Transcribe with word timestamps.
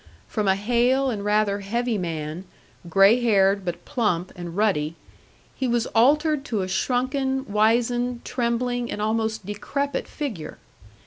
From 0.27 0.47
a 0.47 0.55
hale, 0.55 1.11
and 1.11 1.23
rather 1.23 1.59
heavy 1.59 1.95
man, 1.95 2.45
gray 2.89 3.21
haired, 3.21 3.63
but 3.63 3.85
plump, 3.85 4.31
and 4.35 4.57
ruddy, 4.57 4.95
he 5.55 5.67
was 5.67 5.85
altered 5.93 6.43
to 6.45 6.63
a 6.63 6.67
shrunken, 6.67 7.45
wizened, 7.47 8.25
trembling, 8.25 8.91
and 8.91 8.99
almost 8.99 9.45
decrepit 9.45 10.07
figure. 10.07 10.57